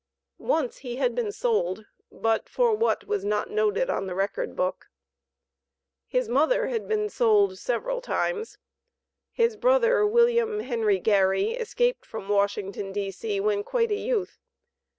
[0.39, 4.87] Once he had been sold, but for what was not noted on the record book.
[6.07, 8.57] His mother had been sold several times.
[9.31, 14.39] His brother, William Henry Gary, escaped from Washington, D.C., when quite a youth.